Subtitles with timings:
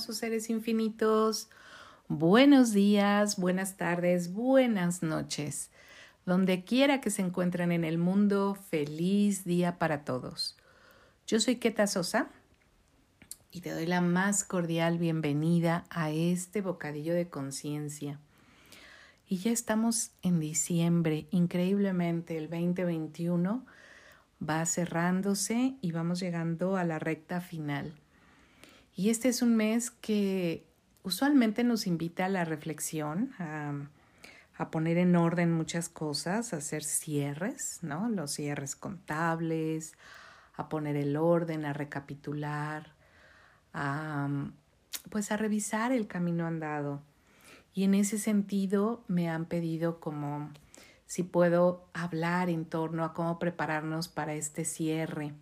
[0.00, 1.50] hermosos seres infinitos.
[2.08, 5.70] Buenos días, buenas tardes, buenas noches.
[6.24, 10.56] Donde quiera que se encuentren en el mundo, feliz día para todos.
[11.26, 12.30] Yo soy Keta Sosa
[13.50, 18.18] y te doy la más cordial bienvenida a este bocadillo de conciencia.
[19.28, 23.66] Y ya estamos en diciembre, increíblemente el 2021
[24.42, 27.92] va cerrándose y vamos llegando a la recta final.
[28.94, 30.66] Y este es un mes que
[31.02, 33.72] usualmente nos invita a la reflexión, a,
[34.56, 38.08] a, poner en orden muchas cosas, a hacer cierres, ¿no?
[38.08, 39.94] Los cierres contables,
[40.56, 42.92] a poner el orden, a recapitular,
[43.72, 44.28] a,
[45.10, 47.02] pues a revisar el camino andado.
[47.72, 50.50] Y en ese sentido me han pedido como
[51.06, 55.32] si puedo hablar en torno a cómo prepararnos para este cierre.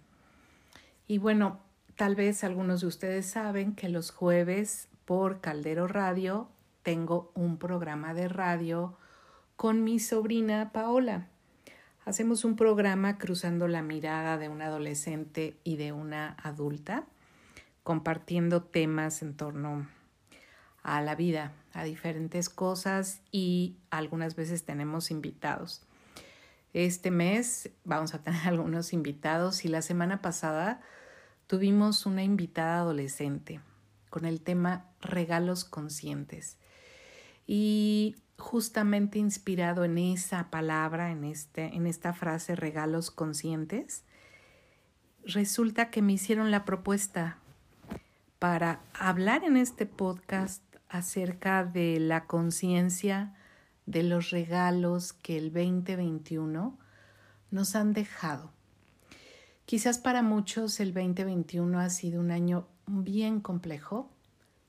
[1.07, 1.60] Y bueno,
[1.99, 6.49] tal vez algunos de ustedes saben que los jueves por Caldero Radio
[6.85, 8.96] tengo un programa de radio
[9.57, 11.27] con mi sobrina Paola.
[12.05, 17.05] Hacemos un programa cruzando la mirada de un adolescente y de una adulta,
[17.82, 19.88] compartiendo temas en torno
[20.85, 25.83] a la vida, a diferentes cosas y algunas veces tenemos invitados.
[26.74, 30.80] Este mes vamos a tener algunos invitados y la semana pasada
[31.49, 33.60] tuvimos una invitada adolescente
[34.10, 36.59] con el tema regalos conscientes.
[37.46, 44.05] Y justamente inspirado en esa palabra, en, este, en esta frase regalos conscientes,
[45.24, 47.38] resulta que me hicieron la propuesta
[48.38, 53.35] para hablar en este podcast acerca de la conciencia
[53.87, 56.79] de los regalos que el 2021
[57.51, 58.52] nos han dejado.
[59.69, 64.09] Quizás para muchos el 2021 ha sido un año bien complejo,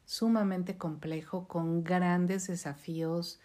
[0.06, 3.40] sumamente complejo, con grandes desafíos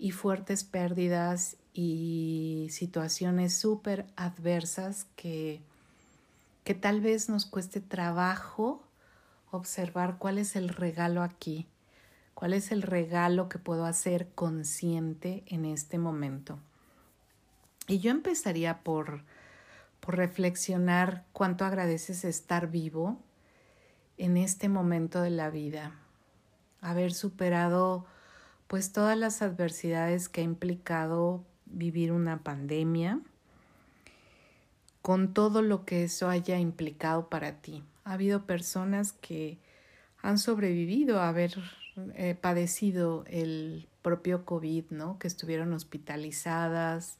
[0.00, 5.62] y fuertes pérdidas y situaciones súper adversas que,
[6.64, 8.82] que tal vez nos cueste trabajo
[9.52, 11.68] observar cuál es el regalo aquí,
[12.34, 16.58] cuál es el regalo que puedo hacer consciente en este momento.
[17.86, 19.22] Y yo empezaría por,
[20.00, 23.18] por reflexionar cuánto agradeces estar vivo
[24.16, 25.92] en este momento de la vida,
[26.80, 28.06] haber superado
[28.66, 33.20] pues todas las adversidades que ha implicado vivir una pandemia,
[35.02, 37.82] con todo lo que eso haya implicado para ti.
[38.04, 39.58] Ha habido personas que
[40.20, 41.54] han sobrevivido a haber
[42.14, 45.18] eh, padecido el propio COVID, ¿no?
[45.18, 47.18] Que estuvieron hospitalizadas,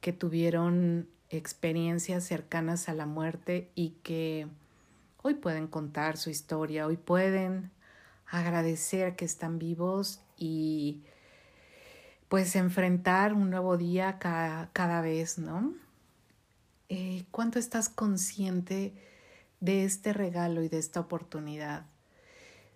[0.00, 4.46] que tuvieron experiencias cercanas a la muerte y que
[5.22, 7.70] hoy pueden contar su historia, hoy pueden
[8.26, 11.02] agradecer que están vivos y
[12.28, 15.74] pues enfrentar un nuevo día cada, cada vez, ¿no?
[16.88, 18.94] Eh, ¿Cuánto estás consciente?
[19.60, 21.86] de este regalo y de esta oportunidad.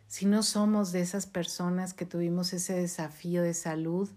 [0.06, 4.10] Si no somos de esas personas que tuvimos ese desafío de salud,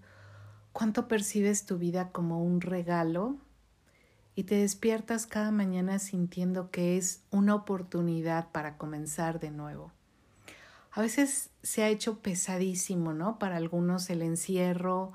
[0.71, 3.37] ¿cuánto percibes tu vida como un regalo?
[4.35, 9.91] Y te despiertas cada mañana sintiendo que es una oportunidad para comenzar de nuevo.
[10.91, 13.39] A veces se ha hecho pesadísimo, ¿no?
[13.39, 15.13] Para algunos el encierro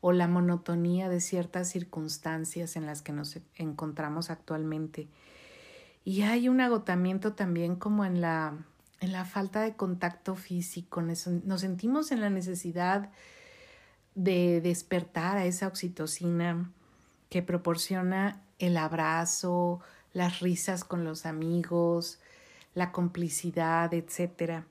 [0.00, 5.08] o la monotonía de ciertas circunstancias en las que nos encontramos actualmente.
[6.04, 8.56] Y hay un agotamiento también como en la,
[9.00, 11.02] en la falta de contacto físico.
[11.02, 13.10] Nos sentimos en la necesidad
[14.14, 16.70] de despertar a esa oxitocina
[17.30, 19.80] que proporciona el abrazo,
[20.12, 22.18] las risas con los amigos,
[22.74, 24.64] la complicidad, etc.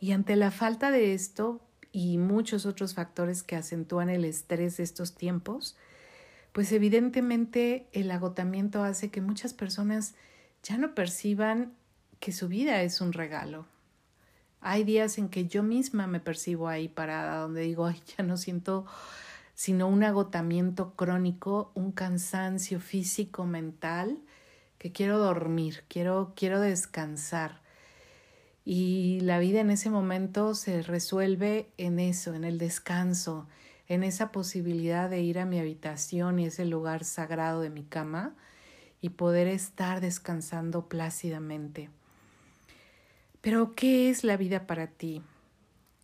[0.00, 1.60] Y ante la falta de esto
[1.92, 5.76] y muchos otros factores que acentúan el estrés de estos tiempos,
[6.52, 10.14] pues evidentemente el agotamiento hace que muchas personas
[10.62, 11.72] ya no perciban
[12.20, 13.66] que su vida es un regalo.
[14.60, 18.36] Hay días en que yo misma me percibo ahí parada, donde digo, ay, ya no
[18.36, 18.86] siento
[19.62, 24.18] sino un agotamiento crónico, un cansancio físico, mental,
[24.76, 27.60] que quiero dormir, quiero, quiero descansar.
[28.64, 33.46] Y la vida en ese momento se resuelve en eso, en el descanso,
[33.86, 38.34] en esa posibilidad de ir a mi habitación y ese lugar sagrado de mi cama
[39.00, 41.88] y poder estar descansando plácidamente.
[43.40, 45.22] Pero, ¿qué es la vida para ti?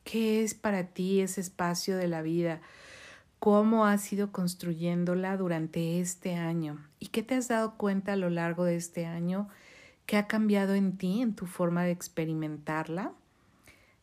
[0.05, 2.61] ¿Qué es para ti ese espacio de la vida?
[3.39, 6.85] ¿Cómo has ido construyéndola durante este año?
[6.99, 9.49] ¿Y qué te has dado cuenta a lo largo de este año
[10.09, 13.13] ¿Qué ha cambiado en ti, en tu forma de experimentarla,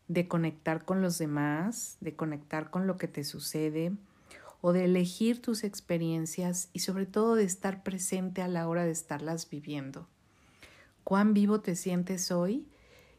[0.07, 3.91] de conectar con los demás, de conectar con lo que te sucede
[4.61, 8.91] o de elegir tus experiencias y sobre todo de estar presente a la hora de
[8.91, 10.07] estarlas viviendo?
[11.03, 12.67] ¿Cuán vivo te sientes hoy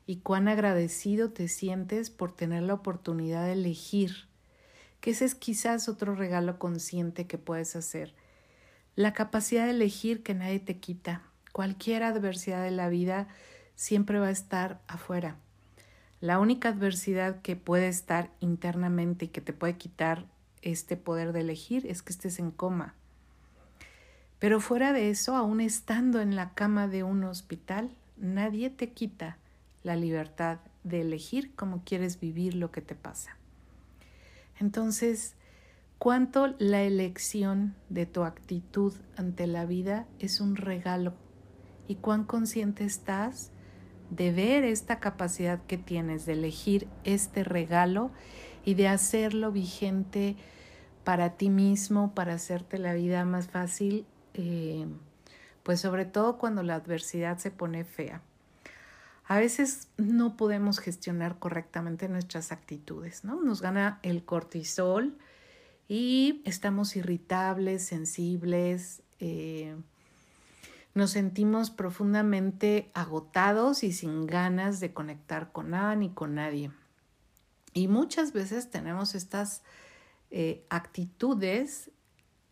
[0.07, 4.29] y cuán agradecido te sientes por tener la oportunidad de elegir?
[5.00, 8.14] Que ese es quizás otro regalo consciente que puedes hacer.
[8.94, 11.22] La capacidad de elegir que nadie te quita
[11.56, 13.28] Cualquier adversidad de la vida
[13.76, 15.38] siempre va a estar afuera.
[16.20, 20.26] La única adversidad que puede estar internamente y que te puede quitar
[20.60, 22.94] este poder de elegir es que estés en coma.
[24.38, 27.88] Pero fuera de eso, aún estando en la cama de un hospital,
[28.19, 29.38] nadie te quita
[29.82, 33.38] la libertad de elegir cómo quieres vivir lo que te pasa.
[34.58, 35.35] Entonces,
[35.99, 41.14] ¿cuánto la elección de tu actitud ante la vida es un regalo
[41.88, 43.53] y cuán consciente estás
[44.11, 48.11] de ver esta capacidad que tienes de elegir este regalo
[48.64, 50.37] y de hacerlo vigente
[51.05, 54.87] para ti mismo, para hacerte la vida más fácil, eh,
[55.62, 58.23] pues sobre todo cuando la adversidad se pone fea.
[59.28, 63.43] A veces no podemos gestionar correctamente nuestras actitudes, ¿no?
[63.43, 65.19] Nos gana el cortisol
[65.88, 69.75] y estamos irritables, sensibles, eh,
[70.94, 76.70] nos sentimos profundamente agotados y sin ganas de conectar con nada ni con nadie.
[77.75, 79.62] Y muchas veces tenemos estas
[80.31, 81.90] eh, actitudes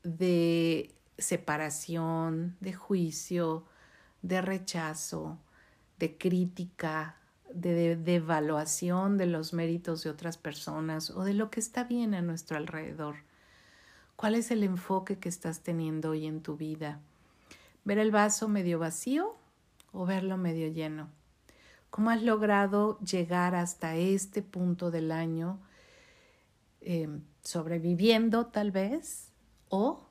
[0.03, 3.65] de separación, de juicio,
[4.21, 5.39] de rechazo,
[5.99, 7.17] de crítica,
[7.53, 12.23] de, de, de los méritos de otras personas o de lo que está bien a
[12.23, 13.17] nuestro alrededor.
[14.17, 17.01] ¿Cuál es el enfoque que estás teniendo hoy en tu vida?
[17.85, 19.37] ver el vaso medio vacío
[19.93, 21.09] o verlo medio lleno.
[21.91, 25.61] ¿Cómo has logrado llegar hasta este punto del año
[26.81, 29.29] em, sobreviviendo tal vez
[29.69, 30.07] o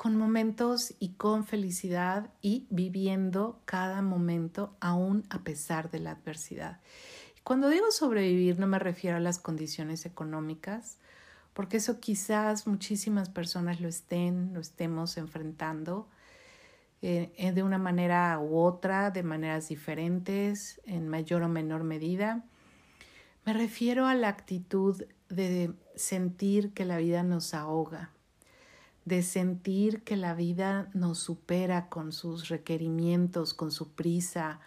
[0.00, 6.80] con momentos y con felicidad y viviendo cada momento aún a pesar de la adversidad?
[7.44, 10.96] Cuando digo sobrevivir no me refiero a las condiciones económicas,
[11.52, 16.08] porque eso quizás muchísimas personas lo estén, lo estemos enfrentando
[17.02, 22.42] eh, de una manera u otra, de maneras diferentes, en mayor o menor medida.
[23.44, 28.14] Me refiero a la actitud de sentir que la vida nos ahoga,
[29.04, 34.60] de sentir que la vida nos supera con sus requerimientos, con su prisa,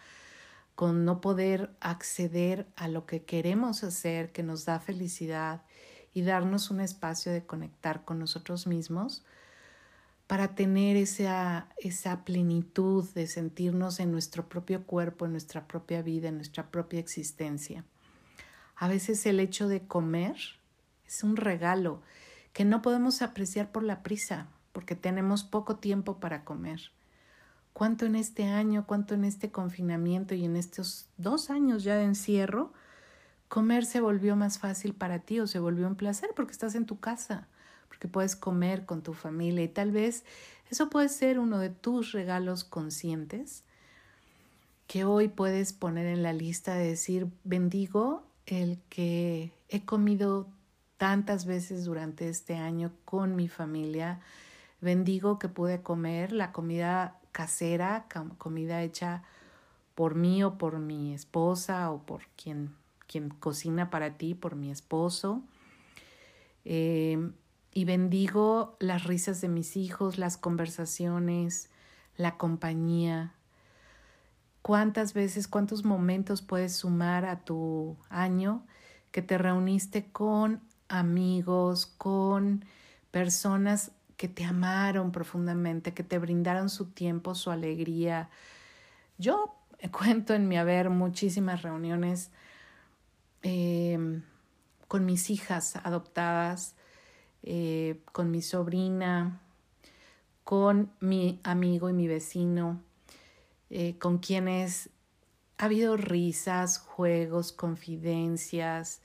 [0.75, 5.61] con no poder acceder a lo que queremos hacer, que nos da felicidad
[6.13, 9.23] y darnos un espacio de conectar con nosotros mismos
[10.27, 16.29] para tener esa, esa plenitud de sentirnos en nuestro propio cuerpo, en nuestra propia vida,
[16.29, 17.85] en nuestra propia existencia.
[18.75, 20.35] A veces el hecho de comer
[21.05, 22.01] es un regalo
[22.53, 26.91] que no podemos apreciar por la prisa, porque tenemos poco tiempo para comer.
[27.73, 32.05] ¿Cuánto en este año, cuánto en este confinamiento y en estos dos años ya de
[32.05, 32.71] encierro,
[33.47, 36.85] comer se volvió más fácil para ti o se volvió un placer porque estás en
[36.85, 37.47] tu casa?
[37.93, 40.25] porque puedes comer con tu familia y tal vez
[40.71, 43.63] eso puede ser uno de tus regalos conscientes
[44.87, 50.47] que hoy puedes poner en la lista de decir, bendigo el que he comido
[51.03, 54.21] tantas veces durante este año con mi familia,
[54.79, 58.05] bendigo que pude comer la comida casera,
[58.37, 59.21] comida hecha
[59.95, 62.73] por mí o por mi esposa o por quien,
[63.05, 65.41] quien cocina para ti, por mi esposo.
[66.63, 67.33] Eh,
[67.73, 71.69] y bendigo las risas de mis hijos, las conversaciones,
[72.15, 73.33] la compañía.
[74.61, 78.65] ¿Cuántas veces, cuántos momentos puedes sumar a tu año
[79.11, 82.65] que te reuniste con amigos, con
[83.11, 88.29] personas que te amaron profundamente, que te brindaron su tiempo, su alegría?
[89.17, 89.55] Yo
[89.91, 92.31] cuento en mi haber muchísimas reuniones
[93.41, 94.21] eh,
[94.87, 96.75] con mis hijas adoptadas,
[97.41, 99.41] eh, con mi sobrina,
[100.43, 102.81] con mi amigo y mi vecino,
[103.69, 104.89] eh, con quienes
[105.57, 109.01] ha habido risas, juegos, confidencias,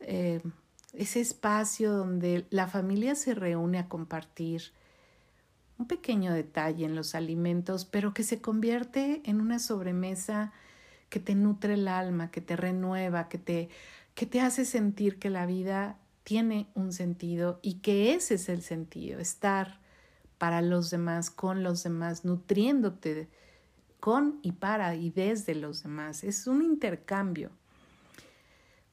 [0.00, 0.40] eh,
[0.92, 4.72] ese espacio donde la familia se reúne a compartir
[5.78, 10.52] un pequeño detalle en los alimentos, pero que se convierte en una sobremesa
[11.08, 13.68] que te nutre el alma, que te renueva, que te,
[14.14, 18.62] que te hace sentir que la vida tiene un sentido y que ese es el
[18.62, 19.80] sentido, estar
[20.38, 23.28] para los demás, con los demás, nutriéndote
[24.00, 26.24] con y para y desde los demás.
[26.24, 27.50] Es un intercambio.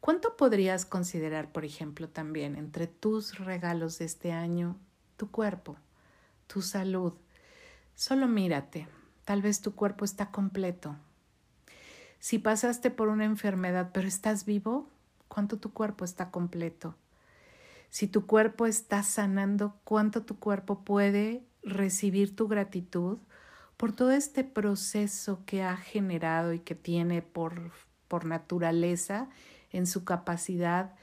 [0.09, 4.75] ¿Cuánto podrías considerar, por ejemplo, también entre tus regalos de este año,
[5.17, 5.77] tu cuerpo,
[6.47, 7.13] tu salud?
[7.93, 8.87] Solo mírate,
[9.23, 10.95] tal vez tu cuerpo está completo.
[12.17, 14.89] Si pasaste por una enfermedad pero estás vivo,
[15.27, 16.95] ¿cuánto tu cuerpo está completo?
[17.91, 23.19] Si tu cuerpo está sanando, ¿cuánto tu cuerpo puede recibir tu gratitud
[23.77, 27.71] por todo este proceso que ha generado y que tiene por,
[28.07, 29.29] por naturaleza
[29.71, 30.93] en su capacidad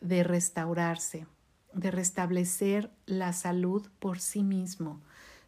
[0.00, 1.26] de restaurarse,
[1.72, 5.00] de restablecer la salud por sí mismo.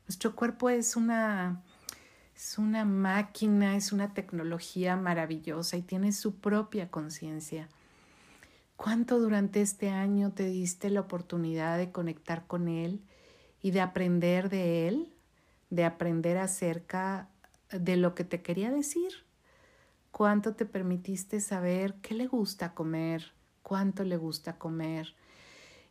[0.07, 1.63] Nuestro cuerpo es una,
[2.35, 7.69] es una máquina, es una tecnología maravillosa y tiene su propia conciencia.
[8.77, 13.03] ¿Cuánto durante este año te diste la oportunidad de conectar con Él
[13.61, 15.15] y de aprender de Él,
[15.69, 17.29] de aprender acerca
[17.71, 19.30] de lo que te quería decir?
[20.21, 25.15] Cuánto te permitiste saber qué le gusta comer, cuánto le gusta comer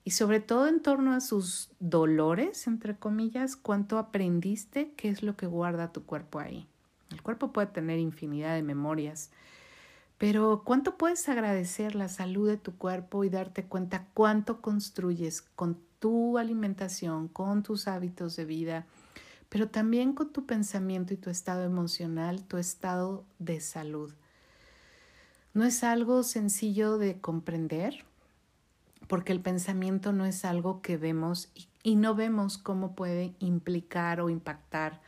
[0.03, 5.35] y sobre todo en torno a sus dolores, entre comillas, cuánto aprendiste qué es lo
[5.35, 6.67] que guarda tu cuerpo ahí.
[7.09, 9.31] El cuerpo puede tener infinidad de memorias,
[10.19, 15.79] pero cuánto puedes agradecer la salud de tu cuerpo y darte cuenta cuánto construyes con
[15.97, 18.85] tu alimentación, con tus hábitos de vida,
[19.49, 24.13] pero también con tu pensamiento y tu estado emocional, tu estado de salud.
[25.53, 28.05] No es algo sencillo de comprender,
[29.07, 31.49] porque el pensamiento no es algo que vemos
[31.83, 35.01] y, no vemos cómo puede implicar o impactar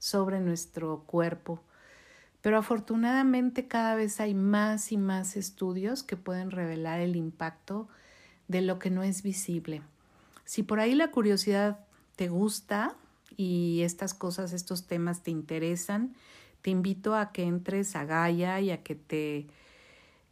[0.00, 1.60] sobre nuestro cuerpo.
[2.42, 7.86] Pero afortunadamente cada vez hay más y más estudios que pueden revelar el impacto
[8.48, 9.82] de lo que no es visible.
[10.44, 11.78] Si por ahí la curiosidad
[12.16, 12.96] te gusta,
[13.36, 16.14] y estas cosas, estos temas te interesan,
[16.62, 19.46] te invito a que entres a Gaia y a que te,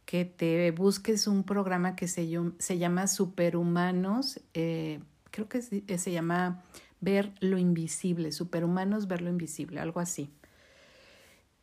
[0.05, 2.27] que te busques un programa que se,
[2.59, 4.99] se llama Superhumanos, eh,
[5.31, 6.63] creo que eh, se llama
[7.01, 10.29] Ver lo Invisible, Superhumanos, Ver lo Invisible, algo así.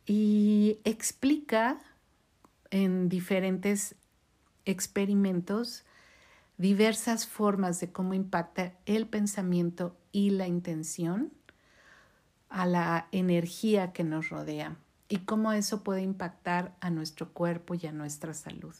[0.05, 1.79] Y explica
[2.71, 3.95] en diferentes
[4.65, 5.85] experimentos
[6.57, 11.33] diversas formas de cómo impacta el pensamiento y la intención
[12.47, 14.77] a la energía que nos rodea
[15.09, 18.73] y cómo eso puede impactar a nuestro cuerpo y a nuestra salud.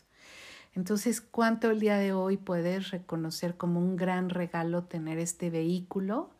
[0.75, 6.32] Entonces, ¿cuánto el día de hoy puedes reconocer como un gran regalo tener este vehículo,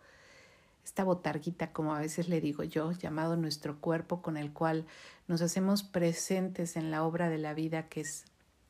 [0.86, 4.86] esta botarguita, como a veces le digo yo, llamado nuestro cuerpo, con el cual
[5.28, 8.26] nos hacemos presentes en la obra de la vida que es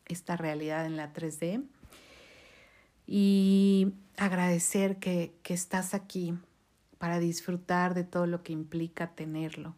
[0.05, 1.63] esta realidad en la 3D?
[3.05, 6.37] y agradecer que, que estás aquí
[6.97, 9.75] para disfrutar de todo lo que implica tenerlo.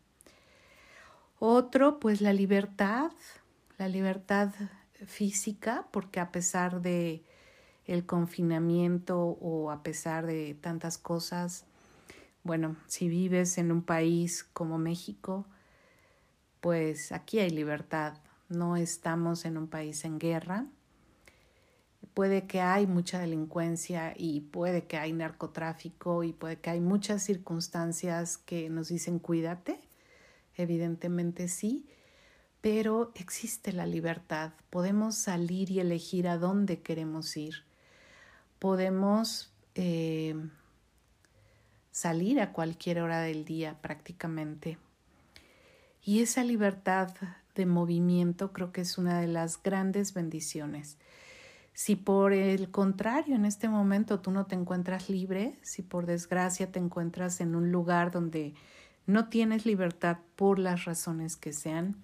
[1.39, 3.12] Otro, pues la libertad,
[3.77, 4.51] la libertad
[5.06, 7.24] física, porque a pesar de
[7.86, 11.65] el confinamiento o a pesar de tantas cosas,
[12.44, 15.46] bueno, si vives en un país como México,
[16.62, 18.18] pues aquí hay libertad.
[18.50, 20.65] No estamos en un país en guerra,
[22.15, 27.22] puede que hay mucha delincuencia y puede que hay narcotráfico y puede que hay muchas
[27.22, 29.81] circunstancias que nos dicen cuídate,
[30.55, 31.86] evidentemente sí,
[32.62, 37.65] pero existe la libertad, podemos salir y elegir a dónde queremos ir,
[38.60, 40.36] podemos eh,
[41.91, 44.77] salir a cualquier hora del día prácticamente.
[46.01, 47.13] Y esa libertad
[47.55, 50.98] de movimiento creo que es una de las grandes bendiciones
[51.75, 56.72] si por el contrario en este momento tú no te encuentras libre, si por desgracia
[56.72, 58.53] te encuentras en un lugar donde
[59.05, 61.98] no tienes libertad por las razones que sean,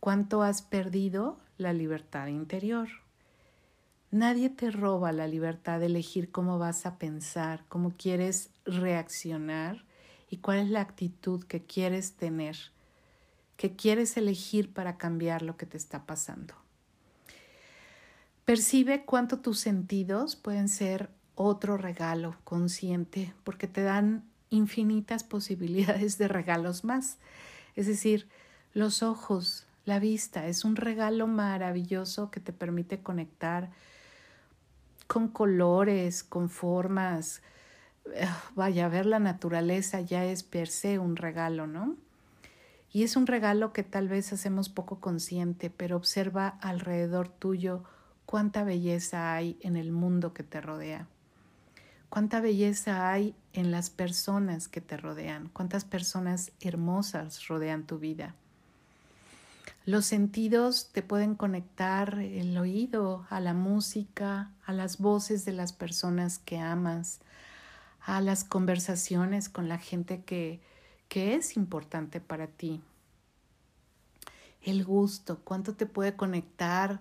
[0.00, 2.88] ¿cuánto has perdido la libertad interior?
[4.10, 9.84] Nadie te roba la libertad de elegir cómo vas a pensar, cómo quieres reaccionar
[10.30, 12.56] y cuál es la actitud que quieres tener,
[13.56, 16.54] que quieres elegir para cambiar lo que te está pasando.
[18.48, 26.28] Percibe cuánto tus sentidos pueden ser otro regalo consciente porque te dan infinitas posibilidades de
[26.28, 27.18] regalos más.
[27.76, 28.26] Es decir,
[28.72, 33.68] los ojos, la vista es un regalo maravilloso que te permite conectar
[35.06, 37.42] con colores, con formas.
[38.54, 41.96] Vaya, ver la naturaleza ya es per se un regalo, ¿no?
[42.94, 47.84] Y es un regalo que tal vez hacemos poco consciente, pero observa alrededor tuyo
[48.28, 51.08] cuánta belleza hay en el mundo que te rodea,
[52.10, 58.34] cuánta belleza hay en las personas que te rodean, cuántas personas hermosas rodean tu vida.
[59.86, 65.72] Los sentidos te pueden conectar el oído a la música, a las voces de las
[65.72, 67.20] personas que amas,
[68.02, 70.60] a las conversaciones con la gente que,
[71.08, 72.82] que es importante para ti.
[74.60, 77.00] El gusto, cuánto te puede conectar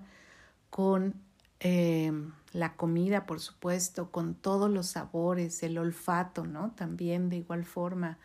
[0.70, 1.16] con
[1.60, 2.12] eh,
[2.54, 6.72] la comida, por supuesto, con todos los sabores, el olfato, ¿no?
[6.72, 8.18] También de igual forma,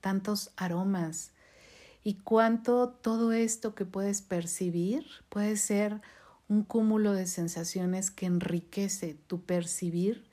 [0.00, 1.32] tantos aromas.
[2.02, 6.00] Y cuánto todo esto que puedes percibir puede ser
[6.48, 10.24] un cúmulo de sensaciones que enriquece tu percibir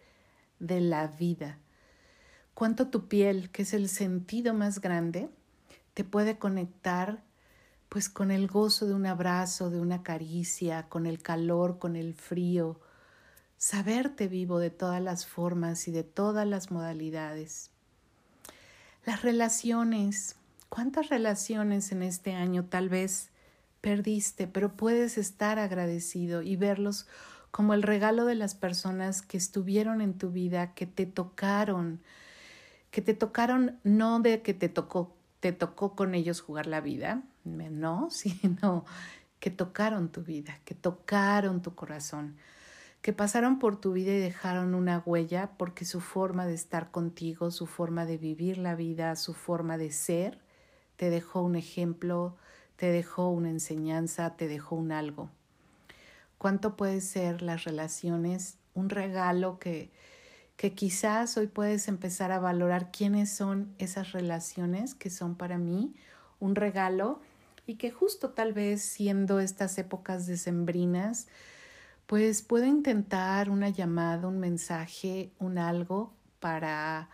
[0.60, 1.60] de la vida.
[2.54, 5.30] Cuánto tu piel, que es el sentido más grande,
[5.94, 7.24] te puede conectar
[7.90, 12.14] pues con el gozo de un abrazo, de una caricia, con el calor, con el
[12.14, 12.80] frío,
[13.58, 17.72] saberte vivo de todas las formas y de todas las modalidades.
[19.06, 20.36] Las relaciones,
[20.70, 23.30] ¿cuántas relaciones en este año tal vez
[23.82, 27.08] perdiste, pero puedes estar agradecido y verlos
[27.52, 32.02] como el regalo de las personas que estuvieron en tu vida, que te tocaron,
[32.92, 37.22] que te tocaron no de que te tocó te tocó con ellos jugar la vida,
[37.48, 38.86] no, sino
[39.40, 42.36] que tocaron tu vida, que tocaron tu corazón,
[43.02, 47.52] que pasaron por tu vida y dejaron una huella porque su forma de estar contigo,
[47.52, 50.40] su forma de vivir la vida, su forma de ser,
[50.96, 52.36] te dejó un ejemplo,
[52.76, 55.30] te dejó una enseñanza, te dejó un algo.
[56.38, 59.92] ¿Cuánto puede ser las relaciones un regalo que,
[60.56, 65.96] que quizás hoy puedes empezar a valorar quiénes son esas relaciones que son para mí
[66.40, 67.20] un regalo
[67.68, 71.28] y que justo tal vez siendo estas épocas decembrinas,
[72.08, 77.10] pues puedo intentar una llamada, un mensaje, un algo para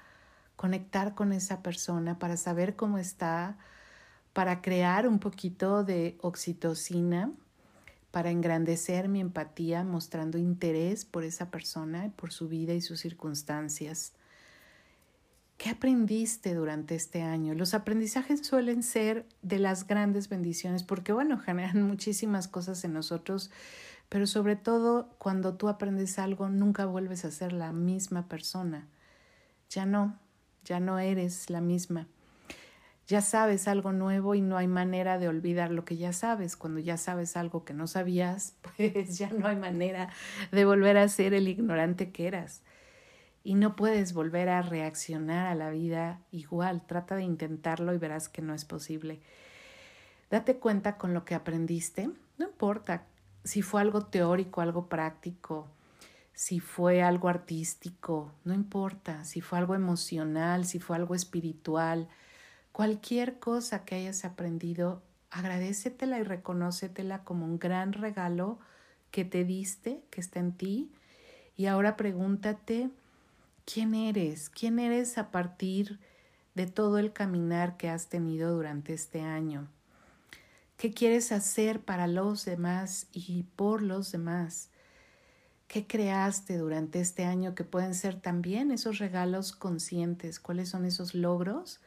[0.56, 3.58] conectar con esa persona, para saber cómo está,
[4.32, 7.32] para crear un poquito de oxitocina
[8.13, 14.13] para engrandecer mi empatía mostrando interés por esa persona, por su vida y sus circunstancias.
[15.63, 17.54] ¿Qué aprendiste durante este año?
[17.54, 23.49] Los aprendizajes suelen ser de las grandes bendiciones porque, bueno, generan muchísimas cosas en nosotros,
[24.10, 28.89] pero sobre todo cuando tú aprendes algo, nunca vuelves a ser la misma persona.
[29.69, 30.19] Ya no,
[30.65, 32.10] ya no eres la misma
[33.08, 36.56] ya sabes algo nuevo y no hay manera de olvidar lo que ya sabes.
[36.56, 40.10] Cuando ya sabes algo que no sabías, pues ya no hay manera
[40.52, 42.63] de volver a ser el ignorante que eras.
[43.43, 46.86] Y no puedes volver a reaccionar a la vida igual.
[46.86, 49.21] Trata de intentarlo y verás que no es posible.
[50.29, 52.10] Date cuenta con lo que aprendiste.
[52.38, 53.06] No importa
[53.43, 55.67] si fue algo teórico, algo práctico,
[56.34, 62.08] si fue algo artístico, no importa, si fue algo emocional, si fue algo espiritual,
[62.73, 68.58] Cualquier cosa que hayas aprendido, agradecetela y reconócetela como un gran regalo
[69.12, 70.91] que te diste, que está en ti.
[71.56, 72.89] Y ahora pregúntate,
[73.65, 74.49] ¿quién eres?
[74.49, 75.99] ¿Quién eres a partir
[76.56, 79.67] de todo el caminar que has tenido durante este año?
[80.78, 84.69] ¿Qué quieres hacer para los demás y por los demás?
[85.67, 90.39] ¿Qué creaste durante este año que pueden ser también esos regalos conscientes?
[90.39, 91.80] ¿Cuáles son esos logros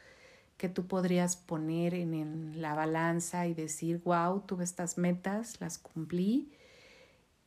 [0.57, 6.51] que tú podrías poner en, la balanza y decir, wow, tuve estas metas, las cumplí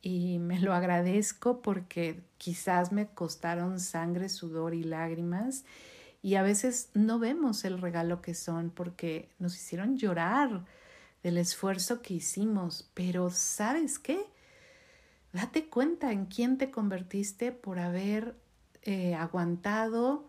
[0.02, 5.64] y me lo agradezco porque quizás me costaron sangre, sudor y lágrimas
[6.22, 10.64] y a veces no vemos el regalo que son porque nos hicieron llorar
[11.22, 14.24] del esfuerzo que hicimos, pero ¿sabes qué?
[15.32, 18.34] Date cuenta en quién te convertiste por haber
[18.82, 20.24] eh, aguantado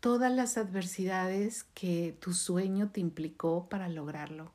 [0.00, 4.52] todas las adversidades que tu sueño te implicó para lograrlo.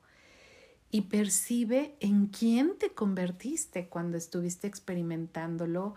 [0.90, 5.94] Y percibe en quién te convertiste cuando estuviste experimentándolo,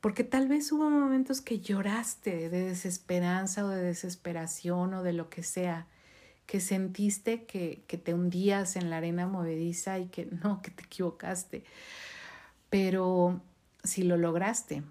[0.00, 5.30] porque tal vez hubo momentos que lloraste de desesperanza o de desesperación o de lo
[5.30, 5.86] que sea,
[6.46, 10.84] que sentiste que, que te hundías en la arena movediza y que no, que te
[10.84, 11.64] equivocaste.
[12.68, 13.40] Pero
[13.82, 14.82] si lo lograste,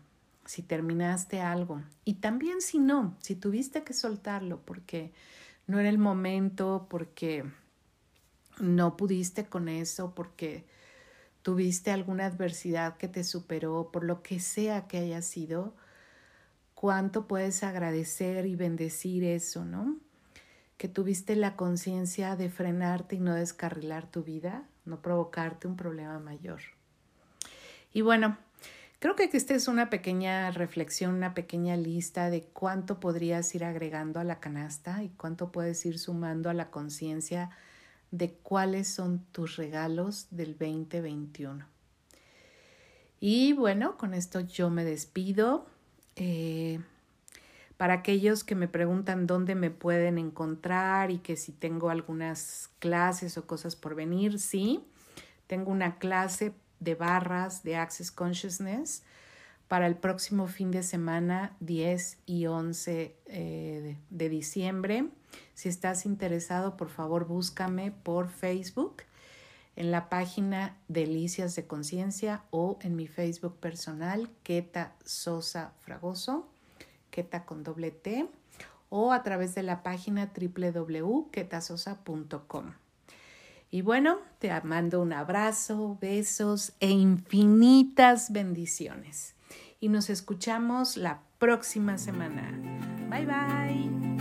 [0.46, 5.12] si terminaste algo y también si no, si tuviste que soltarlo porque
[5.68, 7.46] no era el momento, porque
[8.60, 10.66] no pudiste con eso, porque
[11.42, 15.74] tuviste alguna adversidad que te superó, por lo que sea que haya sido,
[16.74, 19.98] cuánto puedes agradecer y bendecir eso, ¿no?
[20.78, 26.20] Que tuviste la conciencia de frenarte y no descarrilar tu vida, no provocarte un problema
[26.20, 26.62] mayor.
[27.94, 28.38] Y bueno,
[29.04, 34.22] Creo que esta es una pequeña reflexión, una pequeña lista de cuánto podrías ir agregando
[34.22, 37.50] a la canasta y cuánto puedes ir sumando a la conciencia
[38.14, 41.66] de cuáles son tus regalos del 2021.
[43.20, 45.66] Y bueno, con esto yo me despido.
[46.16, 46.80] Eh,
[47.76, 53.36] para aquellos que me preguntan dónde me pueden encontrar y que si tengo algunas clases
[53.40, 54.86] o cosas por venir, sí,
[55.48, 59.02] tengo una clase de barras de Access Consciousness
[59.68, 65.08] para el próximo fin de semana 10 y 11 eh, de, diciembre.
[65.54, 69.04] Si estás interesado, por favor búscame por Facebook
[69.76, 76.48] en la página Delicias de Conciencia o en mi Facebook personal, Keta Sosa Fragoso,
[77.10, 78.30] Keta con doble T,
[78.90, 82.74] o a través de la página www.ketasosa.com.
[83.72, 89.34] Y bueno, te mando un abrazo, besos e infinitas bendiciones.
[89.80, 92.52] Y nos escuchamos la próxima semana.
[93.10, 94.13] Bye bye.